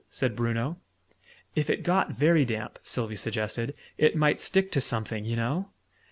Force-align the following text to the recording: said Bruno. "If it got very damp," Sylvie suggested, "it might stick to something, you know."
said 0.09 0.35
Bruno. 0.35 0.79
"If 1.53 1.69
it 1.69 1.83
got 1.83 2.13
very 2.13 2.43
damp," 2.43 2.79
Sylvie 2.81 3.15
suggested, 3.15 3.75
"it 3.99 4.15
might 4.15 4.39
stick 4.39 4.71
to 4.71 4.81
something, 4.81 5.25
you 5.25 5.35
know." 5.35 5.69